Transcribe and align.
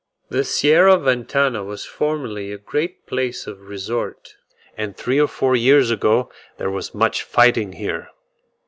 The 0.29 0.43
Sierra 0.43 0.97
Ventana 0.97 1.63
was 1.63 1.85
formerly 1.85 2.51
a 2.51 2.57
great 2.57 3.05
place 3.05 3.45
of 3.45 3.67
resort; 3.69 4.35
and 4.75 4.97
three 4.97 5.21
or 5.21 5.27
four 5.27 5.55
years 5.55 5.91
ago 5.91 6.31
there 6.57 6.71
was 6.71 6.95
much 6.95 7.21
fighting 7.21 7.69
there. 7.69 8.09